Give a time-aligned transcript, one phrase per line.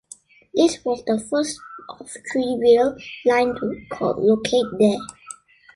[0.55, 4.97] This was the first of three rail line to locate there.